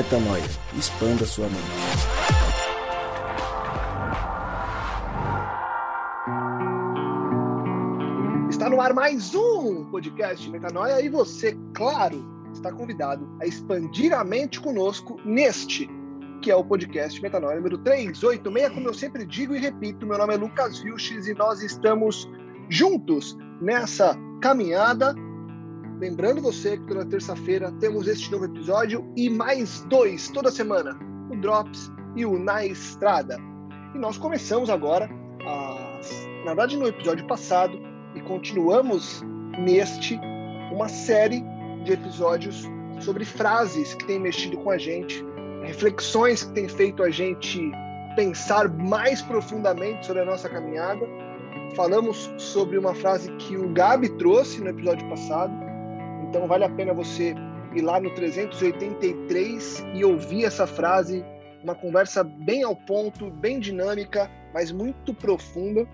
[0.00, 0.42] Metanoia.
[0.78, 1.60] Expanda sua mente.
[8.48, 14.24] Está no ar mais um podcast Metanoia e você, claro, está convidado a expandir a
[14.24, 15.86] mente conosco neste,
[16.40, 18.72] que é o podcast Metanoia número 386.
[18.72, 22.26] Como eu sempre digo e repito, meu nome é Lucas Vilches e nós estamos
[22.70, 25.14] juntos nessa caminhada
[26.00, 30.98] Lembrando você que toda terça-feira temos este novo episódio e mais dois toda semana,
[31.30, 33.36] o Drops e o Na Estrada.
[33.94, 35.10] E nós começamos agora,
[35.46, 36.26] as...
[36.46, 37.78] na verdade no episódio passado,
[38.14, 39.22] e continuamos
[39.58, 40.18] neste,
[40.72, 41.44] uma série
[41.84, 42.66] de episódios
[43.00, 45.22] sobre frases que têm mexido com a gente,
[45.64, 47.60] reflexões que têm feito a gente
[48.16, 51.06] pensar mais profundamente sobre a nossa caminhada.
[51.76, 55.69] Falamos sobre uma frase que o Gabi trouxe no episódio passado,
[56.30, 57.34] então vale a pena você
[57.74, 61.24] ir lá no 383 e ouvir essa frase,
[61.62, 65.86] uma conversa bem ao ponto, bem dinâmica, mas muito profunda.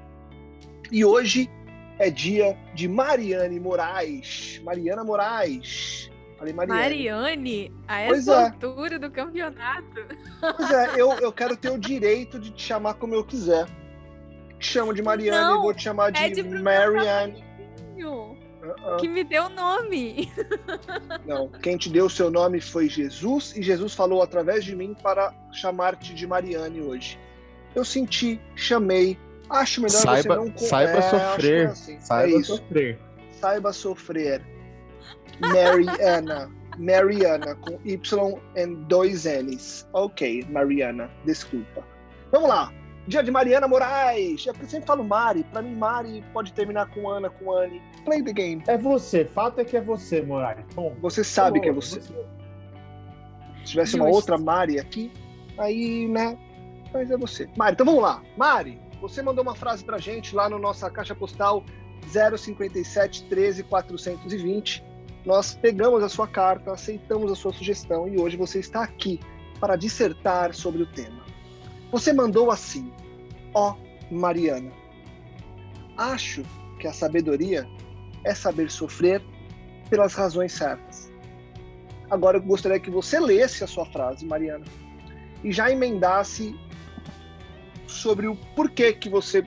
[0.92, 1.50] E hoje
[1.98, 4.60] é dia de Mariane Moraes.
[4.62, 6.10] Mariana Moraes.
[6.38, 6.82] Falei Mariane.
[6.82, 8.44] Mariane, a essa é.
[8.44, 10.06] altura do campeonato.
[10.54, 13.64] Pois é, eu, eu quero ter o direito de te chamar como eu quiser.
[14.58, 17.45] Te chamo de Mariane, Não, vou te chamar de Mariane
[18.98, 20.32] que me deu o nome.
[21.26, 24.94] Não, quem te deu o seu nome foi Jesus e Jesus falou através de mim
[25.02, 27.18] para chamar-te de Mariane hoje.
[27.74, 29.18] Eu senti, chamei,
[29.50, 32.00] acho melhor saiba, você não saiba é, sofrer, assim.
[32.00, 32.98] saiba é sofrer.
[33.32, 34.42] Saiba sofrer.
[35.40, 39.86] Mariana, Mariana com Y e dois N's.
[39.92, 41.84] Ok, Mariana, desculpa.
[42.32, 42.72] Vamos lá.
[43.06, 44.44] Dia de Mariana Moraes.
[44.46, 45.44] Eu sempre falo Mari.
[45.44, 47.80] Pra mim, Mari pode terminar com Ana, com Anne.
[48.04, 48.62] Play the game.
[48.66, 49.24] É você.
[49.24, 50.64] Fato é que é você, Moraes.
[50.74, 52.00] Bom, você sabe que é você.
[52.00, 52.12] você.
[53.58, 54.04] Se tivesse Justo.
[54.04, 55.12] uma outra Mari aqui,
[55.58, 56.36] aí, né?
[56.92, 57.48] Mas é você.
[57.56, 58.22] Mari, então vamos lá.
[58.36, 61.64] Mari, você mandou uma frase pra gente lá no nossa caixa postal
[62.08, 64.84] 057 13 420.
[65.24, 69.18] Nós pegamos a sua carta, aceitamos a sua sugestão e hoje você está aqui
[69.58, 71.25] para dissertar sobre o tema.
[71.96, 72.92] Você mandou assim:
[73.54, 74.70] Ó oh, Mariana,
[75.96, 76.42] acho
[76.78, 77.66] que a sabedoria
[78.22, 79.24] é saber sofrer
[79.88, 81.10] pelas razões certas.
[82.10, 84.66] Agora eu gostaria que você lesse a sua frase, Mariana,
[85.42, 86.54] e já emendasse
[87.86, 89.42] sobre o porquê que você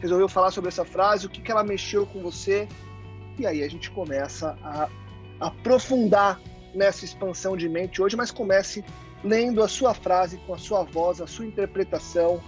[0.00, 2.66] resolveu falar sobre essa frase, o que, que ela mexeu com você,
[3.38, 4.88] e aí a gente começa a
[5.38, 6.40] aprofundar
[6.74, 8.84] nessa expansão de mente hoje, mas comece
[9.22, 12.40] lendo a sua frase com a sua voz, a sua interpretação,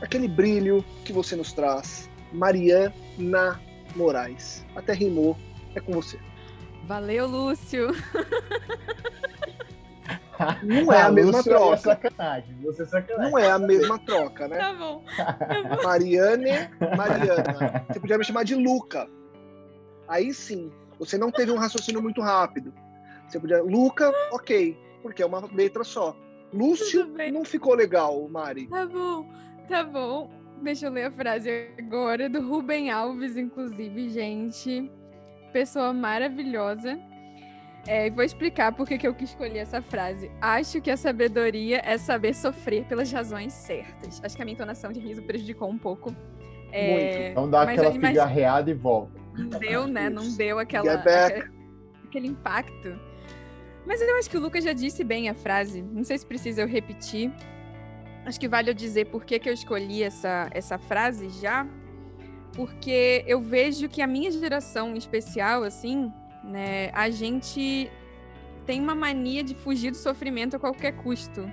[0.00, 2.08] aquele brilho que você nos traz.
[2.32, 3.60] Mariana
[3.94, 4.64] Moraes.
[4.74, 5.36] Até rimou,
[5.74, 6.18] é com você.
[6.84, 7.88] Valeu, Lúcio.
[10.62, 11.74] Não é a mesma Lúcio é troca.
[11.74, 12.56] É sacanagem.
[12.62, 13.30] Você é sacanagem.
[13.30, 14.58] Não é a mesma troca, né?
[14.58, 15.02] Tá bom.
[15.16, 15.82] Tá bom.
[15.82, 16.50] Mariane,
[16.96, 17.86] Mariana.
[17.88, 19.08] Você podia me chamar de Luca.
[20.06, 22.72] Aí sim, você não teve um raciocínio muito rápido.
[23.26, 23.62] Você podia.
[23.62, 26.16] Luca, ok porque é uma letra só.
[26.52, 28.66] Lúcio não ficou legal, Mari.
[28.66, 29.26] Tá bom,
[29.68, 30.30] tá bom.
[30.60, 34.90] Deixa eu ler a frase agora, do Rubem Alves, inclusive, gente.
[35.52, 36.98] Pessoa maravilhosa.
[37.86, 40.28] É, vou explicar por que eu quis escolher essa frase.
[40.40, 44.20] Acho que a sabedoria é saber sofrer pelas razões certas.
[44.24, 46.12] Acho que a minha entonação de riso prejudicou um pouco.
[46.72, 47.30] É, Muito.
[47.30, 49.20] Então dá aquela pigarreada e volta.
[49.36, 50.10] Não deu, né?
[50.10, 51.44] Não deu aquela, aquele,
[52.08, 52.98] aquele impacto.
[53.86, 55.80] Mas eu acho que o Lucas já disse bem a frase.
[55.80, 57.32] Não sei se precisa eu repetir.
[58.24, 61.66] Acho que vale eu dizer por que, que eu escolhi essa, essa frase já.
[62.52, 67.88] Porque eu vejo que a minha geração em especial, assim, né, a gente
[68.64, 71.48] tem uma mania de fugir do sofrimento a qualquer custo.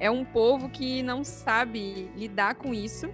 [0.00, 3.08] É um povo que não sabe lidar com isso.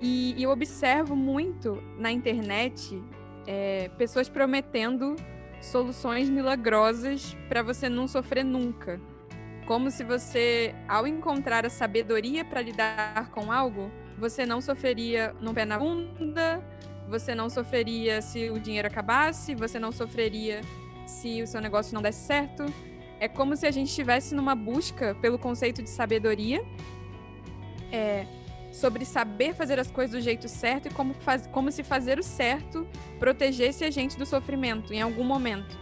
[0.00, 3.02] E, e eu observo muito na internet
[3.44, 5.16] é, pessoas prometendo
[5.60, 9.00] soluções milagrosas para você não sofrer nunca.
[9.66, 15.52] Como se você, ao encontrar a sabedoria para lidar com algo, você não sofreria no
[15.52, 16.64] pé na bunda,
[17.08, 20.60] você não sofreria se o dinheiro acabasse, você não sofreria
[21.06, 22.64] se o seu negócio não desse certo.
[23.20, 26.64] É como se a gente estivesse numa busca pelo conceito de sabedoria.
[27.90, 28.26] É,
[28.78, 32.22] sobre saber fazer as coisas do jeito certo e como, faz, como se fazer o
[32.22, 32.86] certo
[33.18, 35.76] protegesse a gente do sofrimento em algum momento.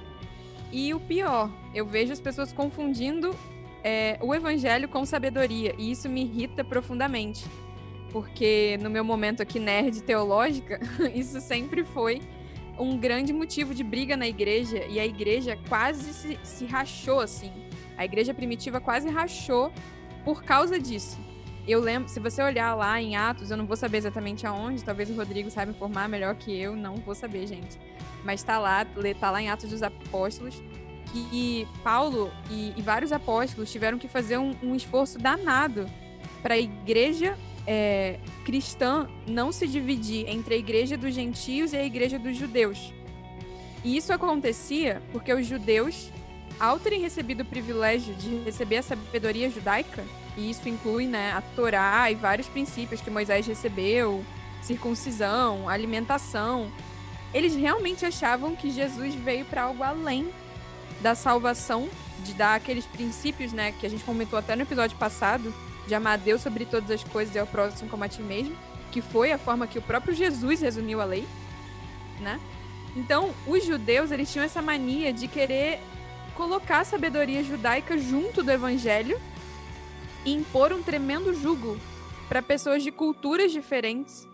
[0.73, 3.35] E o pior, eu vejo as pessoas confundindo
[3.85, 7.45] é, o evangelho com sabedoria, e isso me irrita profundamente.
[8.11, 10.81] Porque no meu momento aqui nerd teológica,
[11.15, 12.21] isso sempre foi
[12.79, 17.51] um grande motivo de briga na igreja, e a igreja quase se, se rachou assim
[17.97, 19.73] A igreja primitiva quase rachou
[20.25, 21.26] por causa disso.
[21.67, 25.11] Eu lembro, se você olhar lá em Atos, eu não vou saber exatamente aonde, talvez
[25.11, 27.77] o Rodrigo saiba informar melhor que eu, não vou saber, gente.
[28.25, 28.87] Mas tá lá,
[29.19, 30.63] tá lá em Atos dos Apóstolos,
[31.13, 35.87] que Paulo e, e vários apóstolos tiveram que fazer um, um esforço danado
[36.43, 37.37] para a igreja
[37.67, 42.93] é, cristã não se dividir entre a igreja dos gentios e a igreja dos judeus.
[43.83, 46.11] E isso acontecia porque os judeus,
[46.61, 50.05] ao terem recebido o privilégio de receber a sabedoria judaica,
[50.37, 54.25] e isso inclui né, a Torá e vários princípios que Moisés recebeu,
[54.63, 56.71] circuncisão, alimentação,
[57.33, 60.33] eles realmente achavam que Jesus veio para algo além
[61.01, 61.89] da salvação,
[62.25, 65.55] de dar aqueles princípios, né, que a gente comentou até no episódio passado,
[65.87, 68.57] de amar a Deus sobre todas as coisas e ao próximo como a ti mesmo,
[68.91, 71.27] que foi a forma que o próprio Jesus resumiu a lei,
[72.21, 72.41] né?
[72.97, 75.81] Então, os judeus, eles tinham essa mania de querer
[76.35, 79.21] colocar a sabedoria judaica junto do evangelho
[80.27, 81.79] e impor um tremendo jugo
[82.29, 84.29] para pessoas de culturas diferentes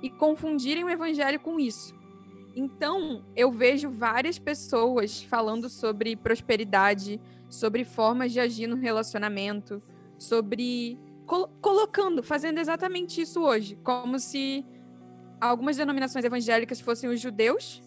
[0.00, 1.92] e confundirem o evangelho com isso.
[2.54, 7.20] Então, eu vejo várias pessoas falando sobre prosperidade,
[7.50, 9.82] sobre formas de agir no relacionamento,
[10.16, 10.96] sobre
[11.26, 14.64] col colocando, fazendo exatamente isso hoje, como se
[15.40, 17.82] algumas denominações evangélicas fossem os judeus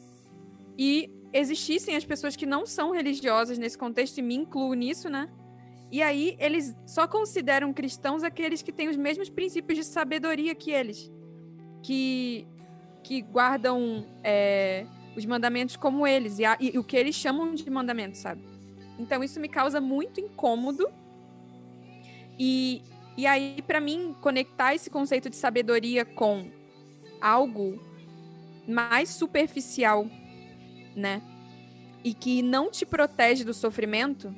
[0.78, 5.30] e existissem as pessoas que não são religiosas nesse contexto, e me incluo nisso, né?
[5.92, 10.72] E aí eles só consideram cristãos aqueles que têm os mesmos princípios de sabedoria que
[10.72, 11.12] eles,
[11.82, 12.46] que,
[13.04, 14.86] que guardam é,
[15.16, 18.42] os mandamentos como eles, e, a, e o que eles chamam de mandamentos, sabe?
[19.00, 20.90] Então isso me causa muito incômodo
[22.38, 22.84] e,
[23.16, 26.52] e aí, para mim, conectar esse conceito de sabedoria com
[27.20, 27.82] algo
[28.68, 30.06] mais superficial,
[30.96, 31.22] né?
[32.04, 34.34] E que não te protege do sofrimento,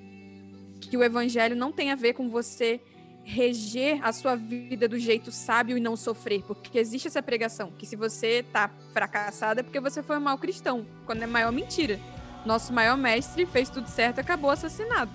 [0.79, 2.79] que o evangelho não tem a ver com você
[3.23, 7.85] reger a sua vida do jeito sábio e não sofrer, porque existe essa pregação que
[7.85, 11.99] se você tá fracassado é porque você foi um mau cristão, quando é maior mentira.
[12.45, 15.11] Nosso maior mestre fez tudo certo, acabou assassinado.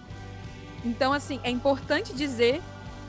[0.84, 2.62] Então assim, é importante dizer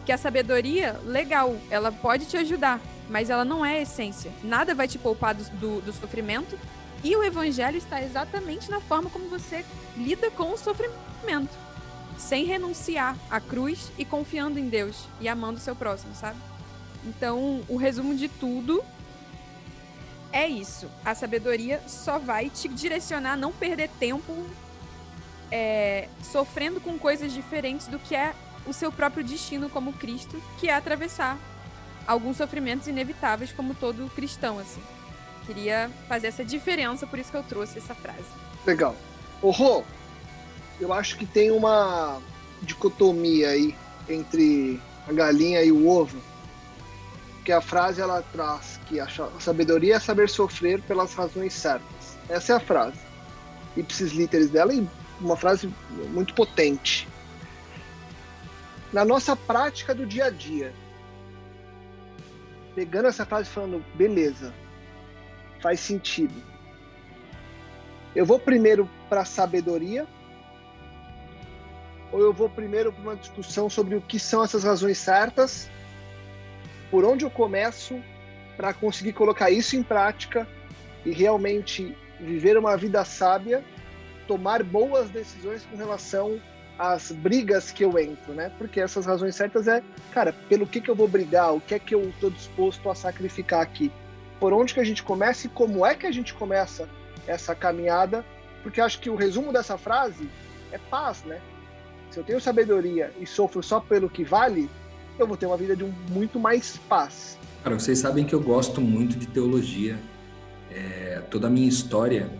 [0.06, 2.80] que a sabedoria, legal, ela pode te ajudar,
[3.10, 4.32] mas ela não é a essência.
[4.44, 6.58] Nada vai te poupar do, do, do sofrimento.
[7.04, 9.64] E o evangelho está exatamente na forma como você
[9.96, 11.54] lida com o sofrimento.
[12.18, 16.40] Sem renunciar à cruz e confiando em Deus e amando o seu próximo, sabe?
[17.06, 18.84] Então, o resumo de tudo
[20.32, 20.90] é isso.
[21.04, 24.34] A sabedoria só vai te direcionar a não perder tempo
[25.52, 28.34] é, sofrendo com coisas diferentes do que é
[28.66, 31.38] o seu próprio destino como Cristo, que é atravessar
[32.08, 34.82] alguns sofrimentos inevitáveis como todo cristão, assim.
[35.46, 38.26] Queria fazer essa diferença, por isso que eu trouxe essa frase.
[38.66, 38.96] Legal.
[39.42, 39.52] Ô
[40.80, 42.22] eu acho que tem uma
[42.62, 43.76] dicotomia aí
[44.10, 46.18] entre a galinha e o ovo,
[47.44, 49.08] que a frase ela traz que a
[49.40, 52.18] sabedoria é saber sofrer pelas razões certas.
[52.28, 53.00] Essa é a frase.
[53.78, 54.88] Ipsis literis dela e
[55.20, 55.72] uma frase
[56.12, 57.08] muito potente
[58.92, 60.74] na nossa prática do dia a dia.
[62.74, 64.54] Pegando essa frase e falando, beleza,
[65.62, 66.34] faz sentido.
[68.16, 70.08] Eu vou primeiro para a sabedoria
[72.12, 75.70] ou eu vou primeiro para uma discussão sobre o que são essas razões certas,
[76.92, 78.02] por onde eu começo
[78.56, 80.48] para conseguir colocar isso em prática
[81.06, 83.64] e realmente viver uma vida sábia,
[84.28, 86.40] tomar boas decisões com relação
[86.78, 88.52] as brigas que eu entro, né?
[88.58, 89.82] Porque essas razões certas é,
[90.12, 92.96] cara, pelo que, que eu vou brigar, o que é que eu estou disposto a
[92.96, 93.92] sacrificar aqui,
[94.40, 96.90] por onde que a gente começa e como é que a gente começa
[97.26, 98.26] essa caminhada,
[98.62, 100.30] porque acho que o resumo dessa frase
[100.72, 101.40] é paz, né?
[102.16, 104.70] Se eu tenho sabedoria e sofro só pelo que vale,
[105.20, 107.38] eu vou ter uma vida de um, muito mais paz.
[107.62, 110.00] Cara, vocês sabem que eu gosto muito de teologia.
[110.72, 112.32] É, toda a minha história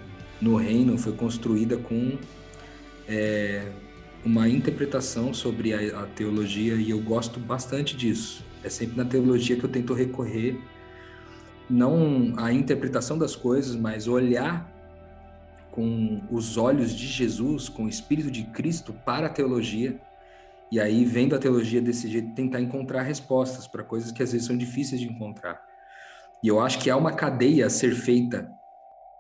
[0.42, 2.18] no reino foi construída com
[3.06, 3.70] é,
[4.24, 8.46] uma interpretação sobre a, a, teologia e eu gosto bastante disso.
[8.64, 10.58] É sempre na teologia que eu tento recorrer,
[11.70, 14.74] não à interpretação das coisas, mas olhar
[15.76, 20.00] com os olhos de Jesus, com o Espírito de Cristo para a teologia.
[20.72, 24.48] E aí, vendo a teologia desse jeito, tentar encontrar respostas para coisas que às vezes
[24.48, 25.62] são difíceis de encontrar.
[26.42, 28.50] E eu acho que há uma cadeia a ser feita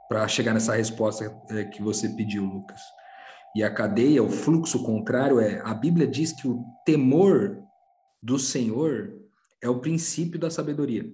[0.07, 2.81] para chegar nessa resposta eh, que você pediu, Lucas.
[3.53, 7.62] E a cadeia, o fluxo contrário é: a Bíblia diz que o temor
[8.24, 9.13] do Senhor
[9.62, 11.05] é o princípio da sabedoria.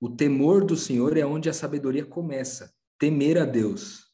[0.00, 2.72] O temor do Senhor é onde a sabedoria começa.
[3.02, 4.04] Temer a Deus.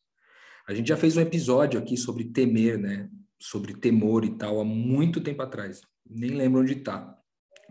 [0.67, 3.11] A gente já fez um episódio aqui sobre temer, né?
[3.39, 5.83] sobre temor e tal há muito tempo atrás.
[6.09, 7.15] Nem lembro onde está.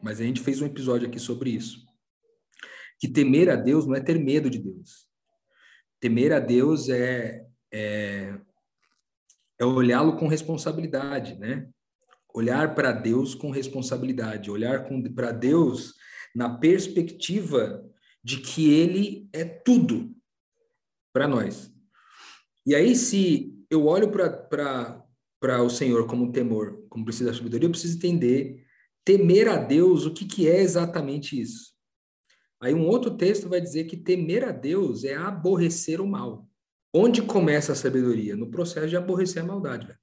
[0.04, 1.84] Mas a gente fez um episódio aqui sobre isso.
[3.00, 5.08] Que temer a Deus não é ter medo de Deus.
[6.00, 7.44] Temer a Deus é,
[7.74, 8.38] é,
[9.60, 11.68] é olhá-lo com responsabilidade, né?
[12.32, 15.96] Olhar para Deus com responsabilidade, olhar para Deus
[16.36, 17.84] na perspectiva
[18.24, 20.16] de que Ele é tudo
[21.18, 21.74] para nós.
[22.64, 27.72] E aí, se eu olho para o Senhor como temor, como precisa da sabedoria, eu
[27.72, 28.64] preciso entender,
[29.04, 31.74] temer a Deus, o que, que é exatamente isso?
[32.62, 36.48] Aí um outro texto vai dizer que temer a Deus é aborrecer o mal.
[36.94, 38.36] Onde começa a sabedoria?
[38.36, 39.98] No processo de aborrecer a maldade.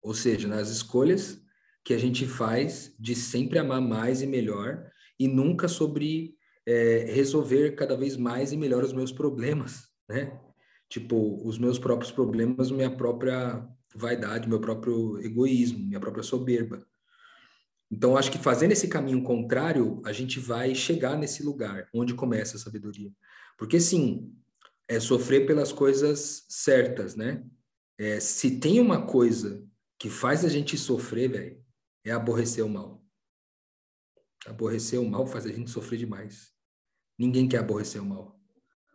[0.00, 1.42] Ou seja, nas escolhas
[1.84, 6.35] que a gente faz de sempre amar mais e melhor e nunca sobre
[6.66, 10.38] é, resolver cada vez mais e melhor os meus problemas, né?
[10.88, 16.86] Tipo, os meus próprios problemas, minha própria vaidade, meu próprio egoísmo, minha própria soberba.
[17.90, 22.56] Então, acho que fazendo esse caminho contrário, a gente vai chegar nesse lugar onde começa
[22.56, 23.12] a sabedoria.
[23.56, 24.34] Porque, sim,
[24.88, 27.44] é sofrer pelas coisas certas, né?
[27.98, 29.66] É, se tem uma coisa
[29.98, 31.64] que faz a gente sofrer, velho,
[32.04, 33.04] é aborrecer o mal.
[34.46, 36.55] Aborrecer o mal faz a gente sofrer demais.
[37.18, 38.38] Ninguém quer aborrecer o mal.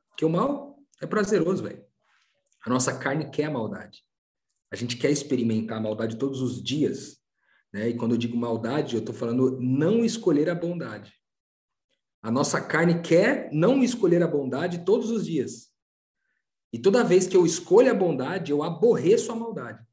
[0.09, 1.83] Porque o mal é prazeroso, velho.
[2.65, 4.03] A nossa carne quer a maldade.
[4.71, 7.19] A gente quer experimentar a maldade todos os dias.
[7.73, 7.89] Né?
[7.89, 11.13] E quando eu digo maldade, eu estou falando não escolher a bondade.
[12.21, 15.71] A nossa carne quer não escolher a bondade todos os dias.
[16.71, 19.83] E toda vez que eu escolho a bondade, eu aborreço a maldade.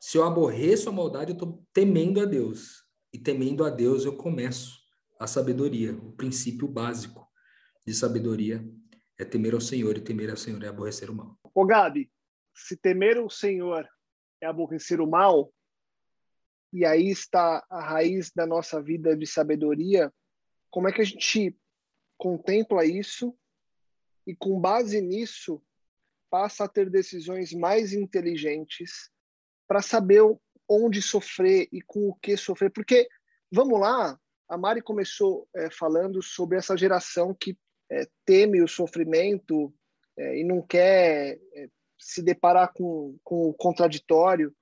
[0.00, 2.84] Se eu aborreço a maldade, eu estou temendo a Deus.
[3.12, 4.78] E temendo a Deus, eu começo
[5.18, 7.27] a sabedoria, o princípio básico
[7.88, 8.62] de sabedoria
[9.18, 11.38] é temer ao Senhor, e temer ao Senhor é aborrecer o mal.
[11.54, 12.12] Ô Gabi,
[12.54, 13.88] se temer o Senhor
[14.42, 15.50] é aborrecer o mal,
[16.70, 20.12] e aí está a raiz da nossa vida de sabedoria,
[20.70, 21.58] como é que a gente
[22.18, 23.34] contempla isso
[24.26, 25.62] e, com base nisso,
[26.28, 29.10] passa a ter decisões mais inteligentes
[29.66, 30.20] para saber
[30.68, 32.70] onde sofrer e com o que sofrer?
[32.70, 33.08] Porque,
[33.50, 37.56] vamos lá, a Mari começou é, falando sobre essa geração que
[37.90, 39.74] é, teme o sofrimento
[40.16, 41.68] é, e não quer é,
[41.98, 44.54] se deparar com, com o contraditório.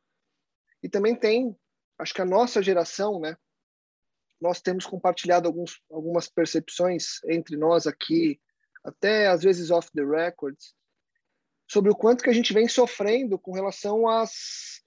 [0.83, 1.57] E também tem
[1.99, 3.37] acho que a nossa geração, né,
[4.41, 8.41] nós temos compartilhado alguns, algumas percepções entre nós aqui,
[8.85, 10.75] até às vezes off the records,
[11.69, 14.83] sobre o quanto que a gente vem sofrendo com relação às,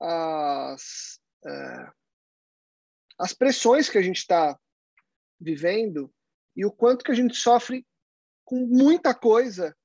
[0.00, 1.90] às, é,
[3.18, 4.58] às pressões que a gente está
[5.40, 6.12] vivendo
[6.56, 7.86] e o quanto que a gente sofre
[8.44, 9.76] com muita coisa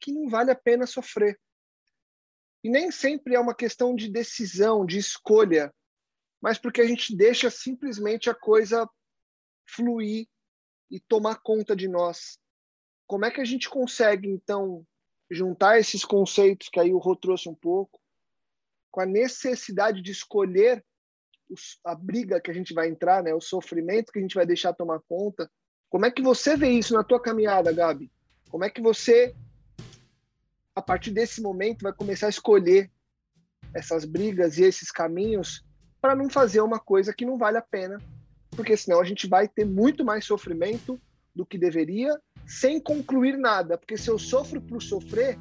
[0.00, 1.38] que não vale a pena sofrer.
[2.62, 5.74] E nem sempre é uma questão de decisão, de escolha,
[6.40, 8.88] mas porque a gente deixa simplesmente a coisa
[9.66, 10.28] fluir
[10.90, 12.38] e tomar conta de nós.
[13.06, 14.86] Como é que a gente consegue, então,
[15.30, 18.00] juntar esses conceitos que aí o Rô trouxe um pouco,
[18.90, 20.84] com a necessidade de escolher
[21.84, 24.72] a briga que a gente vai entrar, né, o sofrimento que a gente vai deixar
[24.72, 25.50] tomar conta.
[25.92, 28.10] Como é que você vê isso na tua caminhada, Gabi?
[28.48, 29.34] Como é que você,
[30.74, 32.90] a partir desse momento, vai começar a escolher
[33.74, 35.62] essas brigas e esses caminhos
[36.00, 38.00] para não fazer uma coisa que não vale a pena,
[38.52, 40.98] porque senão a gente vai ter muito mais sofrimento
[41.36, 43.76] do que deveria, sem concluir nada.
[43.76, 45.38] Porque se eu sofro por sofrer,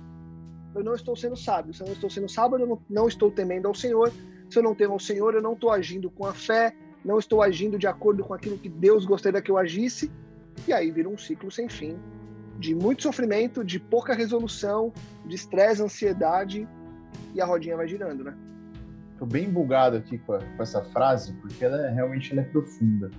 [0.76, 1.74] eu não estou sendo sábio.
[1.74, 4.12] Se eu não estou sendo sábio, eu não, não estou temendo ao Senhor.
[4.50, 7.42] Se eu não temo ao Senhor, eu não estou agindo com a fé, não estou
[7.42, 10.12] agindo de acordo com aquilo que Deus gostaria que eu agisse.
[10.68, 11.98] E aí vira um ciclo sem fim
[12.62, 14.94] de muito sofrimento, de pouca resolução,
[15.26, 16.68] de estresse, ansiedade,
[17.34, 18.36] e a rodinha vai girando, né?
[19.18, 22.46] Tô bem bugado aqui com, a, com essa frase, porque ela é, realmente ela é
[22.46, 23.10] profunda.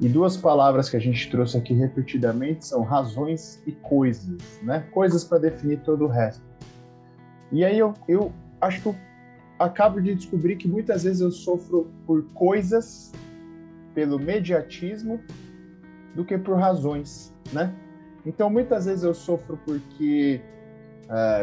[0.00, 4.84] E duas palavras que a gente trouxe aqui repetidamente são razões e coisas, né?
[4.90, 6.42] Coisas para definir todo o resto.
[7.52, 8.96] E aí eu, eu acho que eu
[9.58, 13.12] acabo de descobrir que muitas vezes eu sofro por coisas,
[13.94, 15.20] pelo mediatismo,
[16.18, 17.72] do que por razões, né?
[18.26, 20.40] Então muitas vezes eu sofro porque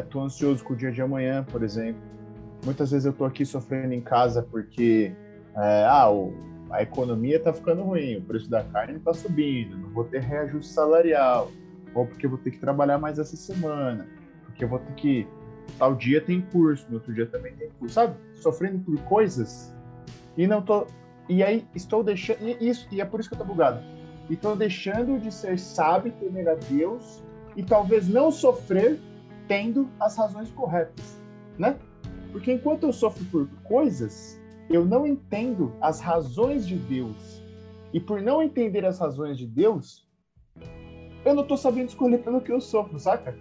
[0.03, 2.01] estou uh, ansioso com o dia de amanhã, por exemplo
[2.65, 5.13] Muitas vezes eu estou aqui sofrendo em casa porque
[5.55, 6.33] é, ah, o,
[6.71, 10.73] a economia está ficando ruim, o preço da carne está subindo, não vou ter reajuste
[10.73, 11.51] salarial,
[11.93, 14.07] ou porque eu vou ter que trabalhar mais essa semana,
[14.45, 15.27] porque eu vou ter que.
[15.77, 18.15] Tal dia tem curso, no outro dia também tem curso, sabe?
[18.33, 19.75] Sofrendo por coisas
[20.35, 20.87] e não tô.
[21.29, 22.39] E aí estou deixando.
[22.41, 23.79] E, isso, e é por isso que eu tô bugado.
[24.29, 27.23] E estou deixando de ser sábio, temer a Deus
[27.55, 28.99] e talvez não sofrer
[29.47, 31.19] tendo as razões corretas,
[31.57, 31.77] né?
[32.31, 34.39] Porque enquanto eu sofro por coisas,
[34.69, 37.41] eu não entendo as razões de Deus.
[37.93, 40.05] E por não entender as razões de Deus,
[41.23, 43.35] eu não estou sabendo escolher pelo que eu sofro, saca?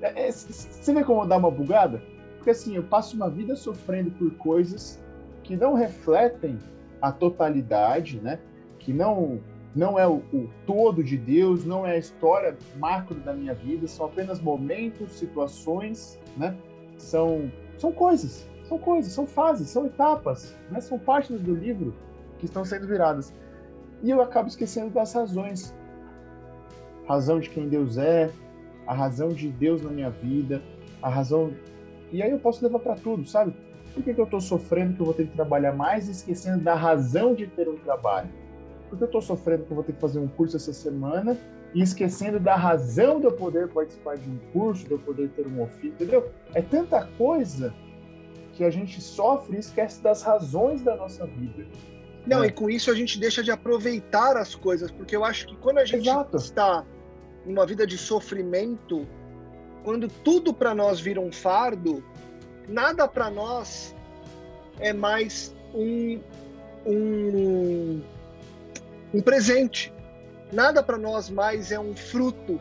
[0.00, 2.02] É, é, você vê como dá uma bugada?
[2.36, 5.00] Porque assim, eu passo uma vida sofrendo por coisas
[5.42, 6.58] que não refletem
[7.00, 8.38] a totalidade, né?
[8.78, 9.40] Que não
[9.78, 13.86] não é o, o, todo de Deus, não é a história macro da minha vida,
[13.86, 16.56] são apenas momentos, situações, né?
[16.96, 20.80] São, são coisas, são coisas, são fases, são etapas, né?
[20.80, 21.94] São páginas do livro
[22.40, 23.32] que estão sendo viradas.
[24.02, 25.72] E eu acabo esquecendo das razões.
[27.06, 28.32] Razão de quem Deus é,
[28.84, 30.60] a razão de Deus na minha vida,
[31.00, 31.52] a razão.
[32.10, 33.54] E aí eu posso levar para tudo, sabe?
[33.94, 36.74] Por que, que eu estou sofrendo que eu vou ter que trabalhar mais esquecendo da
[36.74, 38.28] razão de ter um trabalho?
[38.88, 41.36] Por que eu estou sofrendo que eu vou ter que fazer um curso essa semana
[41.74, 45.46] e esquecendo da razão de eu poder participar de um curso, de eu poder ter
[45.46, 46.30] um ofício, entendeu?
[46.54, 47.74] É tanta coisa
[48.54, 51.66] que a gente sofre e esquece das razões da nossa vida.
[52.26, 52.48] Não, é.
[52.48, 55.78] e com isso a gente deixa de aproveitar as coisas, porque eu acho que quando
[55.78, 56.36] a gente Exato.
[56.36, 56.84] está
[57.46, 59.06] em uma vida de sofrimento,
[59.84, 62.02] quando tudo para nós vira um fardo,
[62.68, 63.94] nada para nós
[64.80, 66.20] é mais um,
[66.86, 68.02] um,
[69.12, 69.92] um presente.
[70.52, 72.58] Nada para nós mais é um fruto.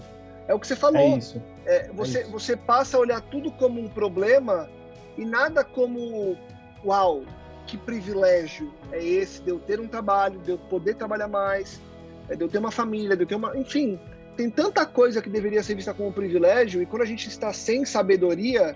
[0.48, 1.01] É o que você falou.
[1.01, 1.42] É isso.
[1.66, 2.32] É, você, é isso.
[2.32, 4.70] você passa a olhar tudo como um problema
[5.18, 6.38] e nada como,
[6.86, 7.24] uau,
[7.66, 11.82] que privilégio é esse de eu ter um trabalho, de eu poder trabalhar mais,
[12.30, 13.58] é, de eu ter uma família, de eu ter uma.
[13.58, 14.00] Enfim,
[14.38, 17.51] tem tanta coisa que deveria ser vista como um privilégio e quando a gente está
[17.51, 18.75] sem sabedoria,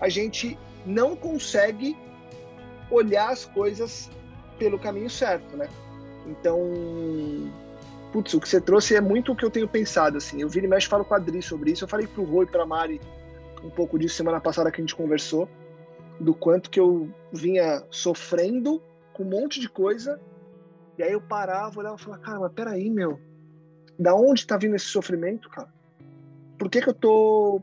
[0.00, 1.96] a gente não consegue
[2.90, 4.10] olhar as coisas
[4.58, 5.68] pelo caminho certo, né?
[6.26, 6.60] Então,
[8.12, 10.40] putz, o que você trouxe é muito o que eu tenho pensado, assim.
[10.40, 11.84] Eu vira e mexe falo com a Adri sobre isso.
[11.84, 13.00] Eu falei pro Rô e pra Mari
[13.64, 15.48] um pouco disso semana passada que a gente conversou,
[16.20, 20.20] do quanto que eu vinha sofrendo com um monte de coisa,
[20.98, 23.18] e aí eu parava, olhava e falava, cara, mas peraí, meu,
[23.98, 25.72] da onde tá vindo esse sofrimento, cara?
[26.58, 27.60] Por que que eu tô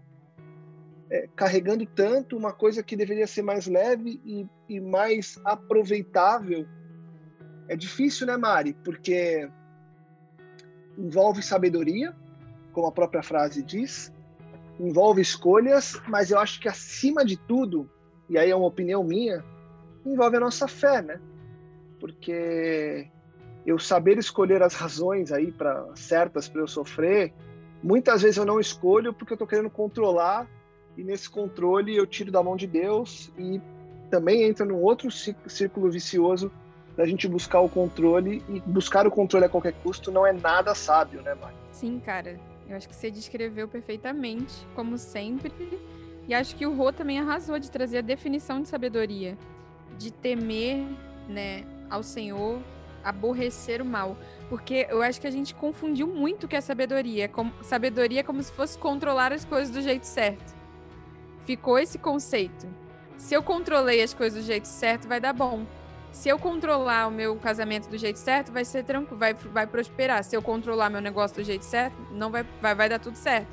[1.09, 6.67] é, carregando tanto uma coisa que deveria ser mais leve e, e mais aproveitável
[7.67, 8.73] é difícil, né, Mari?
[8.83, 9.49] Porque
[10.97, 12.15] envolve sabedoria,
[12.71, 14.13] como a própria frase diz,
[14.79, 17.89] envolve escolhas, mas eu acho que acima de tudo,
[18.29, 19.43] e aí é uma opinião minha,
[20.05, 21.19] envolve a nossa fé, né?
[21.99, 23.09] Porque
[23.65, 27.33] eu saber escolher as razões aí para certas para eu sofrer,
[27.81, 30.47] muitas vezes eu não escolho porque eu estou querendo controlar
[30.97, 33.61] e nesse controle eu tiro da mão de Deus e
[34.09, 36.51] também entra num outro círculo vicioso
[36.95, 40.75] da gente buscar o controle e buscar o controle a qualquer custo não é nada
[40.75, 41.55] sábio, né, Mari?
[41.71, 42.39] Sim, cara.
[42.67, 45.51] Eu acho que você descreveu perfeitamente, como sempre.
[46.27, 49.37] E acho que o Rô também arrasou de trazer a definição de sabedoria,
[49.97, 50.85] de temer,
[51.27, 52.61] né, ao Senhor,
[53.03, 54.15] aborrecer o mal,
[54.49, 58.23] porque eu acho que a gente confundiu muito o que é sabedoria, como sabedoria é
[58.23, 60.55] como se fosse controlar as coisas do jeito certo.
[61.45, 62.65] Ficou esse conceito.
[63.17, 65.65] Se eu controlei as coisas do jeito certo, vai dar bom
[66.13, 70.23] se eu controlar o meu casamento do jeito certo, vai ser tranquilo, vai, vai prosperar.
[70.23, 73.47] Se eu controlar meu negócio do jeito certo, não vai, vai, vai dar tudo certo.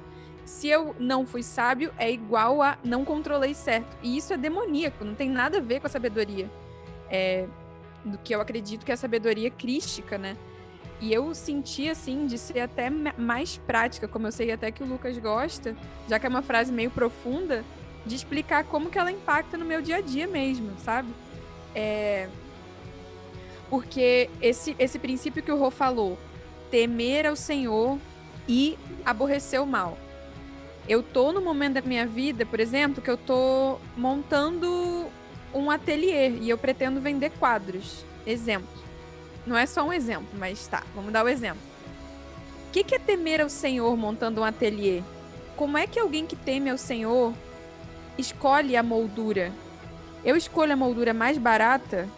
[0.45, 3.97] Se eu não fui sábio, é igual a não controlei certo.
[4.03, 6.51] E isso é demoníaco, não tem nada a ver com a sabedoria.
[7.09, 7.49] É,
[8.05, 10.37] do que eu acredito que é a sabedoria crística, né?
[11.01, 14.87] E eu senti, assim, de ser até mais prática, como eu sei até que o
[14.87, 15.75] Lucas gosta,
[16.07, 17.65] já que é uma frase meio profunda,
[18.05, 21.09] de explicar como que ela impacta no meu dia a dia mesmo, sabe?
[21.75, 22.29] É,
[23.71, 26.19] porque esse, esse princípio que o Rô falou,
[26.71, 27.99] temer ao Senhor
[28.49, 29.97] e aborrecer o mal.
[30.89, 35.07] Eu tô no momento da minha vida, por exemplo, que eu tô montando
[35.55, 38.05] um ateliê e eu pretendo vender quadros.
[38.27, 38.69] Exemplo.
[39.47, 41.63] Não é só um exemplo, mas tá, vamos dar o exemplo.
[42.69, 45.03] O que, que é temer ao Senhor montando um ateliê?
[45.57, 47.33] Como é que alguém que teme ao Senhor
[48.19, 49.53] escolhe a moldura?
[50.25, 52.09] Eu escolho a moldura mais barata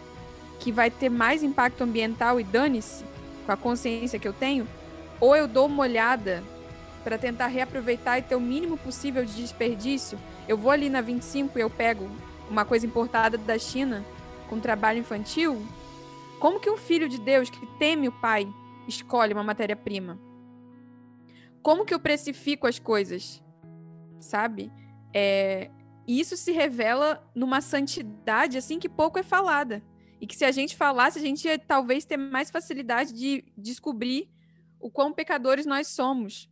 [0.63, 3.03] que vai ter mais impacto ambiental e dane-se,
[3.45, 4.65] com a consciência que eu tenho,
[5.19, 6.41] ou eu dou uma olhada
[7.03, 10.17] para tentar reaproveitar e ter o mínimo possível de desperdício.
[10.47, 12.09] Eu vou ali na 25 e eu pego
[12.49, 14.05] uma coisa importada da China
[14.49, 15.61] com trabalho infantil.
[16.39, 18.47] Como que um filho de Deus que teme o pai
[18.87, 20.17] escolhe uma matéria-prima?
[21.61, 23.43] Como que eu precifico as coisas?
[24.17, 24.71] Sabe?
[25.13, 25.69] É,
[26.07, 29.83] isso se revela numa santidade assim que pouco é falada.
[30.23, 34.31] E que se a gente falasse, a gente ia talvez ter mais facilidade de descobrir
[34.79, 36.49] o quão pecadores nós somos.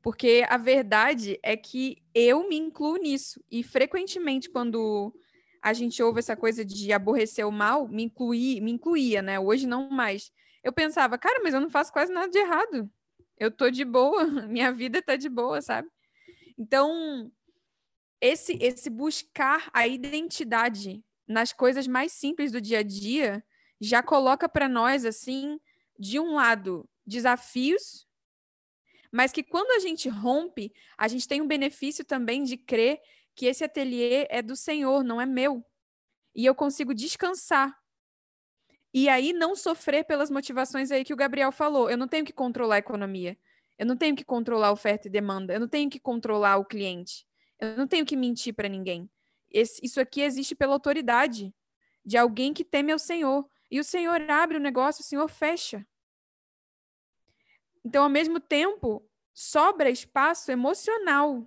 [0.00, 3.42] Porque a verdade é que eu me incluo nisso.
[3.50, 5.12] E frequentemente, quando
[5.60, 9.40] a gente ouve essa coisa de aborrecer o mal, me, incluir, me incluía, né?
[9.40, 10.30] Hoje não mais.
[10.62, 12.88] Eu pensava, cara, mas eu não faço quase nada de errado.
[13.36, 15.88] Eu tô de boa, minha vida tá de boa, sabe?
[16.56, 17.32] Então,
[18.20, 23.44] esse, esse buscar a identidade nas coisas mais simples do dia a dia
[23.80, 25.58] já coloca para nós, assim,
[25.98, 28.06] de um lado, desafios,
[29.12, 33.00] mas que quando a gente rompe, a gente tem um benefício também de crer
[33.34, 35.64] que esse ateliê é do Senhor, não é meu.
[36.34, 37.76] E eu consigo descansar.
[38.94, 41.90] E aí não sofrer pelas motivações aí que o Gabriel falou.
[41.90, 43.38] Eu não tenho que controlar a economia.
[43.78, 45.52] Eu não tenho que controlar a oferta e demanda.
[45.52, 47.26] Eu não tenho que controlar o cliente.
[47.58, 49.10] Eu não tenho que mentir para ninguém.
[49.52, 51.54] Esse, isso aqui existe pela autoridade
[52.04, 53.48] de alguém que teme ao Senhor.
[53.70, 55.86] E o Senhor abre o negócio, o Senhor fecha.
[57.84, 61.46] Então, ao mesmo tempo, sobra espaço emocional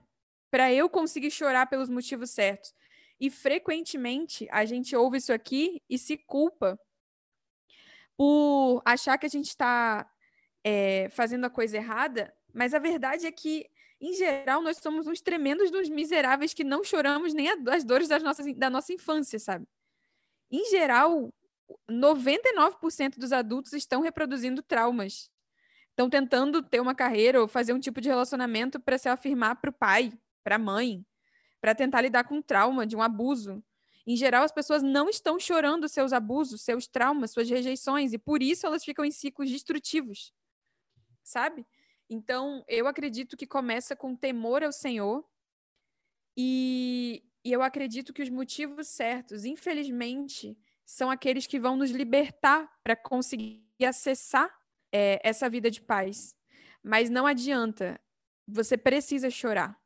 [0.50, 2.74] para eu conseguir chorar pelos motivos certos.
[3.20, 6.80] E frequentemente a gente ouve isso aqui e se culpa
[8.18, 10.10] por achar que a gente está
[10.64, 13.70] é, fazendo a coisa errada, mas a verdade é que,
[14.08, 18.22] em geral, nós somos uns tremendos dos miseráveis que não choramos nem as dores das
[18.22, 19.68] nossas, da nossa infância, sabe?
[20.52, 21.34] Em geral,
[21.90, 25.32] 99% dos adultos estão reproduzindo traumas.
[25.90, 29.72] Estão tentando ter uma carreira ou fazer um tipo de relacionamento para se afirmar para
[29.72, 30.14] o pai,
[30.44, 31.04] para a mãe,
[31.60, 33.64] para tentar lidar com o trauma de um abuso.
[34.06, 38.44] Em geral, as pessoas não estão chorando seus abusos, seus traumas, suas rejeições, e por
[38.44, 40.32] isso elas ficam em ciclos destrutivos.
[41.24, 41.66] Sabe?
[42.10, 45.26] Então, eu acredito que começa com temor ao Senhor,
[46.38, 52.70] e, e eu acredito que os motivos certos, infelizmente, são aqueles que vão nos libertar
[52.84, 54.54] para conseguir acessar
[54.92, 56.36] é, essa vida de paz.
[56.84, 58.00] Mas não adianta,
[58.48, 59.80] você precisa chorar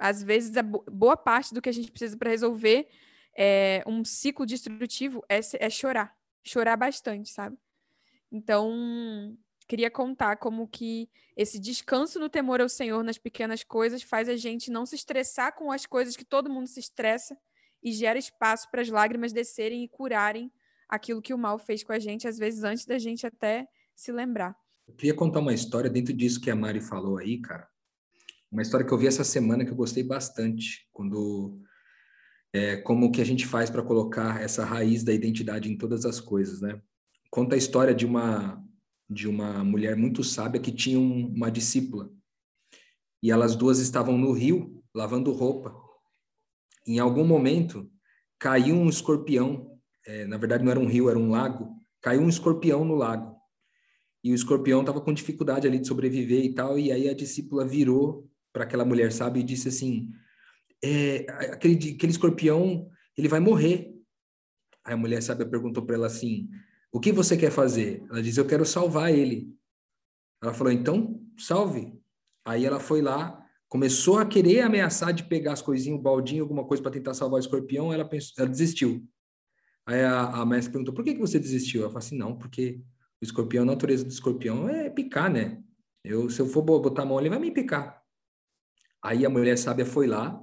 [0.00, 2.88] às vezes, a boa parte do que a gente precisa para resolver
[3.36, 6.16] é, um ciclo destrutivo é, é chorar.
[6.42, 7.56] Chorar bastante, sabe?
[8.32, 9.36] Então,
[9.70, 14.36] queria contar como que esse descanso no temor ao Senhor nas pequenas coisas faz a
[14.36, 17.38] gente não se estressar com as coisas que todo mundo se estressa
[17.82, 20.52] e gera espaço para as lágrimas descerem e curarem
[20.88, 24.10] aquilo que o mal fez com a gente, às vezes antes da gente até se
[24.10, 24.56] lembrar.
[24.88, 27.70] Eu queria contar uma história dentro disso que a Mari falou aí, cara
[28.50, 31.60] uma história que eu vi essa semana que eu gostei bastante, quando
[32.52, 36.20] é, como que a gente faz para colocar essa raiz da identidade em todas as
[36.20, 36.80] coisas, né?
[37.30, 38.60] Conta a história de uma
[39.10, 42.12] de uma mulher muito sábia que tinha um, uma discípula
[43.22, 45.74] e elas duas estavam no rio lavando roupa.
[46.86, 47.90] Em algum momento
[48.38, 51.76] caiu um escorpião, é, na verdade não era um rio, era um lago.
[52.00, 53.40] Caiu um escorpião no lago
[54.22, 57.66] e o escorpião estava com dificuldade ali de sobreviver e tal, e aí a discípula
[57.66, 59.40] virou para aquela mulher, sabe?
[59.40, 60.10] E disse assim:
[60.82, 63.94] é, aquele, aquele escorpião, ele vai morrer.
[64.84, 66.48] Aí a mulher, sabe, perguntou para ela assim:
[66.92, 68.04] o que você quer fazer?
[68.10, 69.54] Ela disse: eu quero salvar ele.
[70.42, 71.98] Ela falou: então, salve.
[72.44, 76.64] Aí ela foi lá, começou a querer ameaçar de pegar as coisinhas, o baldinho, alguma
[76.64, 77.92] coisa para tentar salvar o escorpião.
[77.92, 79.06] Ela, pensou, ela desistiu.
[79.86, 81.82] Aí a, a mestre perguntou: por que, que você desistiu?
[81.82, 82.80] Ela falou assim: não, porque
[83.20, 85.62] o escorpião, a natureza do escorpião é picar, né?
[86.02, 88.02] Eu, se eu for botar a mão, ele vai me picar.
[89.02, 90.42] Aí a mulher sábia foi lá,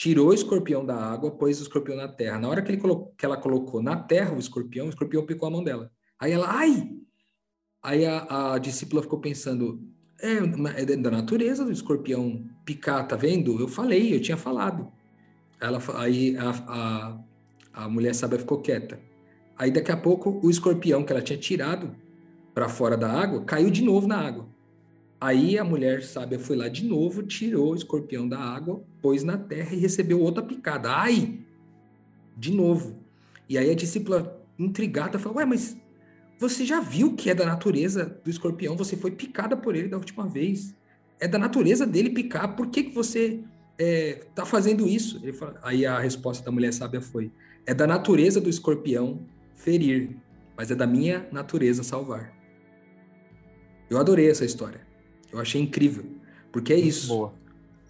[0.00, 2.38] tirou o escorpião da água, pôs o escorpião na terra.
[2.38, 5.62] Na hora que, que ela colocou na terra o escorpião, o escorpião picou a mão
[5.62, 5.92] dela.
[6.18, 6.90] Aí ela, ai!
[7.82, 9.78] Aí a, a discípula ficou pensando,
[10.18, 13.60] é, é da natureza do escorpião picar, tá vendo?
[13.60, 14.90] Eu falei, eu tinha falado.
[15.60, 16.50] Ela, aí a,
[17.74, 18.98] a, a mulher sábia ficou quieta.
[19.54, 21.94] Aí daqui a pouco o escorpião que ela tinha tirado
[22.54, 24.48] para fora da água caiu de novo na água.
[25.20, 29.36] Aí a mulher sábia foi lá de novo, tirou o escorpião da água, pôs na
[29.36, 30.90] terra e recebeu outra picada.
[30.90, 31.40] Ai!
[32.34, 32.98] De novo.
[33.46, 35.76] E aí a discípula, intrigada, falou: Ué, mas
[36.38, 38.78] você já viu que é da natureza do escorpião?
[38.78, 40.74] Você foi picada por ele da última vez.
[41.18, 42.56] É da natureza dele picar.
[42.56, 43.40] Por que, que você
[43.78, 45.20] está é, tá fazendo isso?
[45.34, 47.30] Falou, aí a resposta da mulher sábia foi:
[47.66, 49.20] É da natureza do escorpião
[49.54, 50.16] ferir,
[50.56, 52.32] mas é da minha natureza salvar.
[53.90, 54.89] Eu adorei essa história.
[55.32, 56.04] Eu achei incrível,
[56.50, 57.08] porque é isso.
[57.08, 57.32] Boa.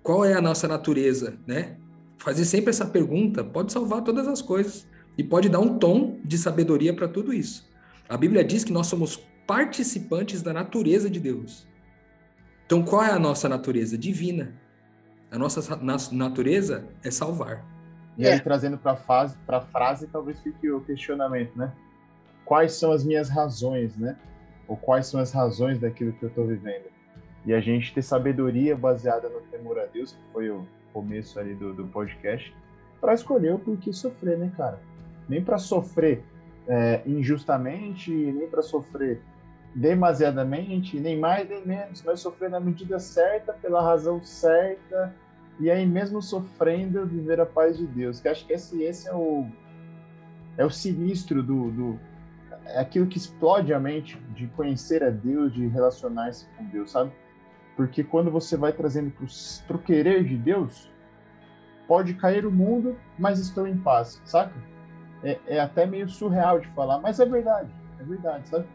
[0.03, 1.77] Qual é a nossa natureza, né?
[2.19, 6.37] Fazer sempre essa pergunta pode salvar todas as coisas e pode dar um tom de
[6.37, 7.69] sabedoria para tudo isso.
[8.09, 11.67] A Bíblia diz que nós somos participantes da natureza de Deus.
[12.67, 13.99] Então, qual é a nossa natureza?
[13.99, 14.55] Divina.
[15.31, 15.77] A nossa
[16.13, 17.65] natureza é salvar.
[18.17, 18.39] E aí, é.
[18.39, 21.73] trazendo para a frase, talvez fique o questionamento, né?
[22.45, 24.17] Quais são as minhas razões, né?
[24.69, 26.85] Ou quais são as razões daquilo que eu estou vivendo?
[27.47, 31.55] E a gente ter sabedoria baseada no temor a Deus, que foi o começo ali
[31.55, 32.55] do, do podcast,
[33.01, 34.79] para escolher o porquê sofrer, né, cara?
[35.29, 36.23] Nem para sofrer
[36.69, 39.21] é, injustamente, nem para sofrer
[39.75, 45.15] demasiadamente, nem mais nem menos, mas sofrer na medida certa, pela razão certa,
[45.59, 48.21] e aí mesmo sofrendo, viver a paz de Deus.
[48.21, 49.47] Que acho que esse, esse é o
[50.59, 52.01] é o sinistro do, do
[52.67, 57.11] é aquilo que explode a mente de conhecer a Deus, de relacionar-se com Deus, sabe?
[57.81, 59.11] Porque quando você vai trazendo
[59.67, 60.93] para o querer de Deus,
[61.89, 64.53] pode cair o mundo, mas estou em paz, saca?
[65.25, 68.67] É, é até meio surreal de falar, mas é verdade, é verdade, sabe?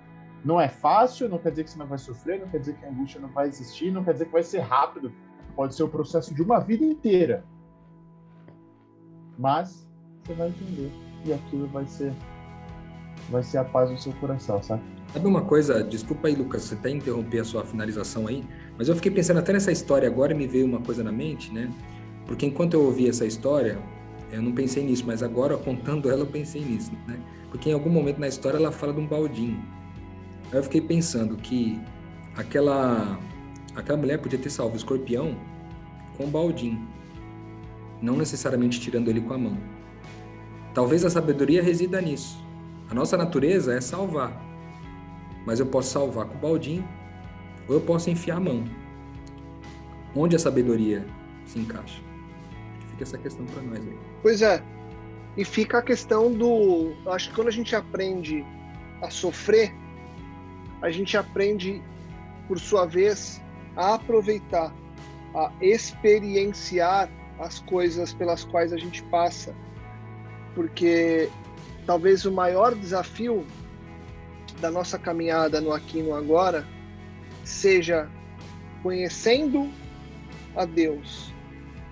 [0.44, 2.84] Não é fácil, não quer dizer que você não vai sofrer, não quer dizer que
[2.84, 5.14] a angústia não vai existir, não quer dizer que vai ser rápido.
[5.56, 7.46] Pode ser o processo de uma vida inteira.
[9.38, 9.88] Mas
[10.24, 10.92] você vai entender
[11.24, 12.12] e aquilo vai ser
[13.30, 14.82] vai ser a paz no seu coração, sabe?
[15.14, 15.84] Sabe uma coisa?
[15.84, 18.46] Desculpa aí, Lucas, você até interromper a sua finalização aí,
[18.78, 21.52] mas eu fiquei pensando até nessa história agora e me veio uma coisa na mente,
[21.52, 21.72] né?
[22.26, 23.80] Porque enquanto eu ouvi essa história,
[24.32, 27.20] eu não pensei nisso, mas agora contando ela eu pensei nisso, né?
[27.50, 29.64] Porque em algum momento na história ela fala de um baldinho.
[30.52, 31.80] Aí eu fiquei pensando que
[32.36, 33.20] aquela
[33.76, 35.36] aquela mulher podia ter salvo o escorpião
[36.18, 36.86] com o baldinho,
[38.02, 39.58] não necessariamente tirando ele com a mão.
[40.74, 42.44] Talvez a sabedoria resida nisso.
[42.90, 44.42] A nossa natureza é salvar,
[45.46, 46.88] mas eu posso salvar com o baldinho
[47.68, 48.64] ou eu posso enfiar a mão.
[50.16, 51.06] Onde a sabedoria
[51.46, 52.02] se encaixa?
[52.90, 53.98] Fica essa questão para nós aí.
[54.22, 54.64] Pois é.
[55.36, 56.94] E fica a questão do.
[57.08, 58.46] Acho que quando a gente aprende
[59.02, 59.74] a sofrer,
[60.82, 61.82] a gente aprende,
[62.48, 63.42] por sua vez,
[63.76, 64.74] a aproveitar,
[65.34, 69.54] a experienciar as coisas pelas quais a gente passa.
[70.54, 71.30] Porque
[71.86, 73.46] talvez o maior desafio
[74.62, 76.66] da nossa caminhada no aqui e no agora
[77.46, 78.10] seja
[78.82, 79.72] conhecendo
[80.56, 81.34] a Deus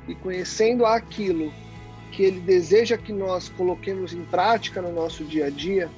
[0.07, 1.53] e conhecendo aquilo
[2.11, 5.89] que Ele deseja que nós coloquemos em prática no nosso dia a dia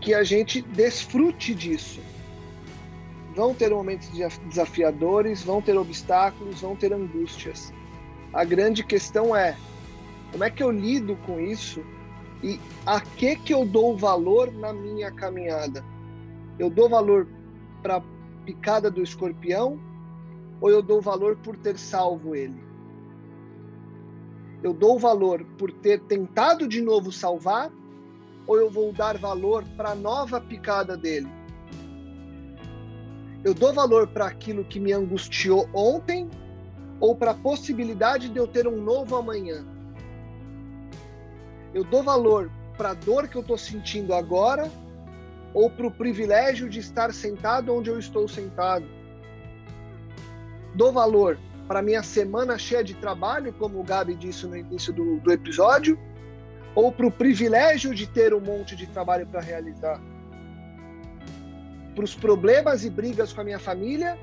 [0.00, 2.00] que a gente desfrute disso.
[3.34, 4.08] Vão ter momentos
[4.48, 7.72] desafiadores, vão ter obstáculos, vão ter angústias.
[8.32, 9.56] A grande questão é
[10.30, 11.84] como é que eu lido com isso
[12.42, 15.84] e a que que eu dou valor na minha caminhada?
[16.58, 17.26] Eu dou valor
[17.82, 18.02] para
[18.46, 19.78] picada do escorpião
[20.60, 22.64] ou eu dou valor por ter salvo ele?
[24.62, 27.70] Eu dou valor por ter tentado de novo salvar
[28.46, 31.28] ou eu vou dar valor para a nova picada dele?
[33.44, 36.30] Eu dou valor para aquilo que me angustiou ontem
[37.00, 39.66] ou para a possibilidade de eu ter um novo amanhã?
[41.74, 44.70] Eu dou valor para a dor que eu estou sentindo agora
[45.56, 48.84] ou para o privilégio de estar sentado onde eu estou sentado?
[50.74, 55.18] Dou valor para minha semana cheia de trabalho, como o Gabi disse no início do,
[55.18, 55.98] do episódio,
[56.74, 59.98] ou para o privilégio de ter um monte de trabalho para realizar?
[61.94, 64.18] Para os problemas e brigas com a minha família?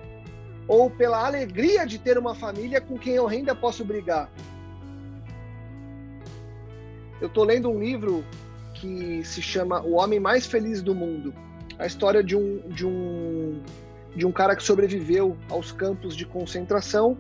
[0.67, 4.29] Ou pela alegria de ter uma família com quem eu ainda posso brigar?
[7.19, 8.23] Eu estou lendo um livro
[8.83, 11.33] que se chama O Homem Mais Feliz do Mundo.
[11.79, 13.61] A história de um, de um,
[14.13, 17.17] de um cara que sobreviveu aos campos de concentração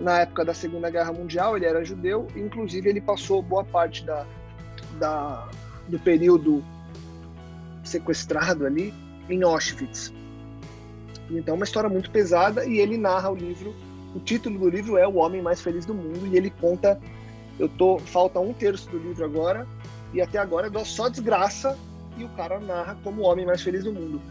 [0.00, 1.58] na época da Segunda Guerra Mundial.
[1.58, 4.26] Ele era judeu, inclusive ele passou boa parte da,
[4.98, 5.46] da,
[5.88, 6.64] do período
[7.84, 8.94] sequestrado ali
[9.28, 10.10] em Auschwitz.
[11.30, 13.74] Então, uma história muito pesada e ele narra o livro.
[14.14, 16.98] O título do livro é O Homem Mais Feliz do Mundo e ele conta.
[17.58, 19.66] Eu tô falta um terço do livro agora
[20.14, 21.76] e até agora eu só desgraça
[22.16, 24.22] e o cara narra como o homem mais feliz do mundo.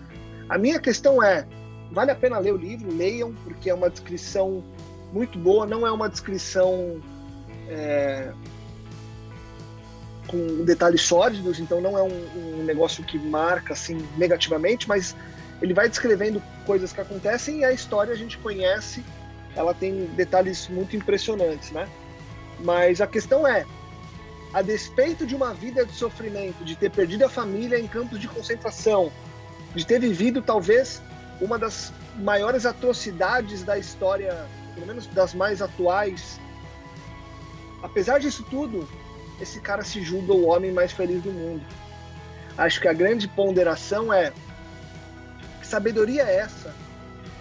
[0.50, 1.46] A minha questão é,
[1.92, 2.92] vale a pena ler o livro?
[2.96, 4.64] Leiam porque é uma descrição
[5.12, 5.66] muito boa.
[5.66, 7.02] Não é uma descrição
[7.68, 8.32] é,
[10.28, 15.16] com detalhes sólidos, então não é um, um, negócio que marca assim negativamente, mas
[15.62, 19.04] ele vai descrevendo coisas que acontecem e a história a gente conhece,
[19.56, 21.88] ela tem detalhes muito impressionantes, né?
[22.60, 23.66] Mas a questão é,
[24.54, 28.28] a despeito de uma vida de sofrimento, de ter perdido a família em campos de
[28.28, 29.12] concentração,
[29.74, 31.02] de ter vivido talvez
[31.42, 36.40] uma das maiores atrocidades da história, pelo menos das mais atuais,
[37.82, 38.88] apesar disso tudo,
[39.42, 41.66] esse cara se julga o homem mais feliz do mundo.
[42.56, 44.32] Acho que a grande ponderação é
[45.60, 46.74] que sabedoria é essa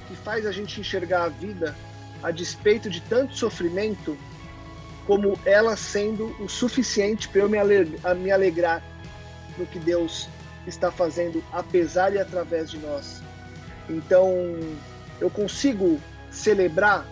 [0.08, 1.76] que faz a gente enxergar a vida
[2.22, 4.16] a despeito de tanto sofrimento
[5.06, 7.58] como ela sendo o suficiente para eu me,
[8.16, 8.82] me alegrar
[9.58, 10.28] no que Deus
[10.66, 13.22] está fazendo apesar e através de nós.
[13.88, 14.30] Então,
[15.20, 17.06] eu consigo celebrar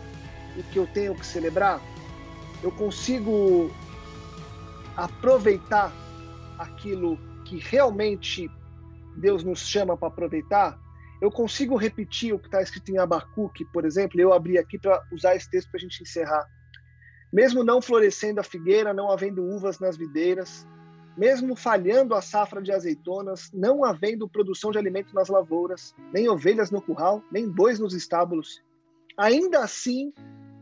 [0.56, 1.80] o que eu tenho que celebrar?
[2.62, 3.70] Eu consigo
[4.96, 5.92] aproveitar
[6.58, 8.50] aquilo que realmente
[9.16, 10.78] Deus nos chama para aproveitar,
[11.20, 15.02] eu consigo repetir o que está escrito em Abacuque, por exemplo, eu abri aqui para
[15.12, 16.46] usar esse texto para a gente encerrar.
[17.32, 20.66] Mesmo não florescendo a figueira, não havendo uvas nas videiras,
[21.16, 26.70] mesmo falhando a safra de azeitonas, não havendo produção de alimento nas lavouras, nem ovelhas
[26.70, 28.62] no curral, nem bois nos estábulos,
[29.16, 30.12] ainda assim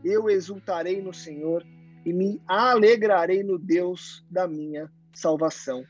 [0.03, 1.65] eu exultarei no Senhor
[2.05, 5.83] e me alegrarei no Deus da minha salvação.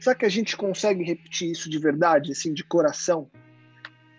[0.00, 3.30] Será que a gente consegue repetir isso de verdade, assim, de coração?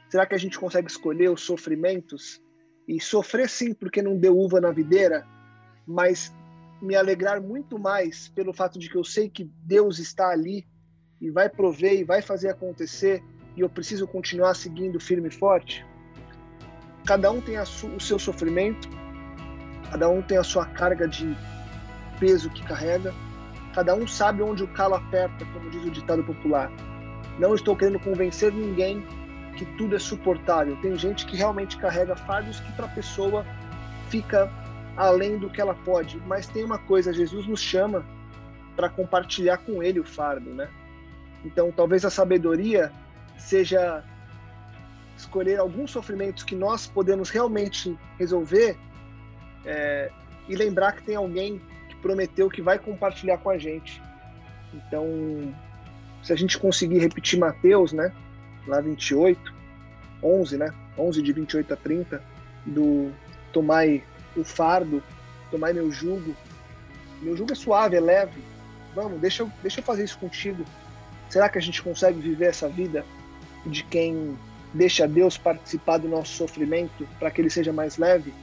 [0.09, 2.41] Será que a gente consegue escolher os sofrimentos
[2.87, 5.27] e sofrer sim porque não deu uva na videira,
[5.85, 6.33] mas
[6.81, 10.65] me alegrar muito mais pelo fato de que eu sei que Deus está ali
[11.19, 13.23] e vai prover e vai fazer acontecer
[13.55, 15.85] e eu preciso continuar seguindo firme e forte?
[17.05, 18.87] Cada um tem o seu sofrimento,
[19.91, 21.35] cada um tem a sua carga de
[22.19, 23.13] peso que carrega,
[23.73, 26.71] cada um sabe onde o calo aperta, como diz o ditado popular.
[27.39, 29.03] Não estou querendo convencer ninguém
[29.57, 30.77] que tudo é suportável.
[30.81, 33.45] Tem gente que realmente carrega fardos que para a pessoa
[34.09, 34.49] fica
[34.95, 36.17] além do que ela pode.
[36.27, 38.05] Mas tem uma coisa, Jesus nos chama
[38.75, 40.69] para compartilhar com ele o fardo, né?
[41.43, 42.91] Então, talvez a sabedoria
[43.37, 44.03] seja
[45.17, 48.77] escolher alguns sofrimentos que nós podemos realmente resolver
[49.65, 50.11] é,
[50.47, 54.01] e lembrar que tem alguém que prometeu que vai compartilhar com a gente.
[54.73, 55.53] Então,
[56.21, 58.13] se a gente conseguir repetir Mateus, né,
[58.67, 59.53] lá 28,
[60.21, 62.23] 11, né, 11 de 28 a 30,
[62.65, 63.11] do
[63.51, 64.03] tomai
[64.35, 65.03] o fardo,
[65.49, 66.35] tomai meu jugo.
[67.21, 68.43] Meu jugo é suave, é leve.
[68.93, 70.63] Vamos, deixa eu, deixa eu fazer isso contigo.
[71.29, 73.05] Será que a gente consegue viver essa vida
[73.65, 74.37] de quem
[74.73, 78.33] deixa Deus participar do nosso sofrimento para que ele seja mais leve?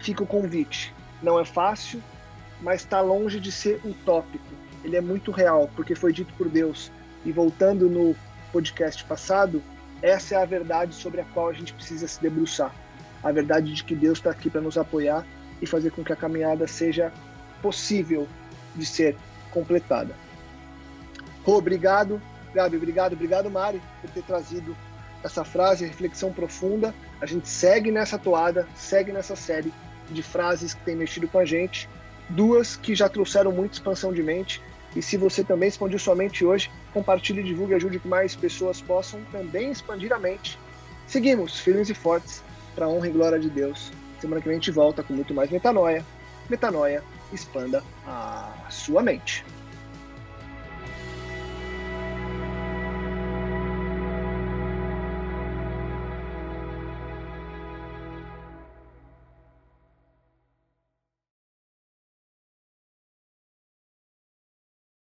[0.00, 0.94] Fica o convite.
[1.22, 2.02] Não é fácil,
[2.60, 4.44] mas está longe de ser utópico.
[4.84, 6.90] Ele é muito real, porque foi dito por Deus.
[7.24, 8.14] E voltando no
[8.52, 9.62] podcast passado,
[10.02, 12.72] essa é a verdade sobre a qual a gente precisa se debruçar
[13.22, 15.26] a verdade de que Deus está aqui para nos apoiar
[15.60, 17.12] e fazer com que a caminhada seja
[17.60, 18.28] possível
[18.74, 19.16] de ser
[19.50, 20.14] completada.
[21.44, 22.20] Rô, obrigado,
[22.54, 24.76] Gabi, obrigado, obrigado, Mari, por ter trazido
[25.24, 26.94] essa frase, reflexão profunda.
[27.20, 29.72] A gente segue nessa toada, segue nessa série
[30.10, 31.88] de frases que tem mexido com a gente,
[32.28, 34.62] duas que já trouxeram muita expansão de mente.
[34.96, 39.20] E se você também expandiu sua mente hoje, compartilhe, divulgue, ajude que mais pessoas possam
[39.30, 40.58] também expandir a mente.
[41.06, 42.42] Seguimos firmes e fortes
[42.74, 43.92] para honra e glória de Deus.
[44.18, 46.02] Semana que vem a gente volta com muito mais metanoia.
[46.48, 49.44] Metanoia, expanda a sua mente.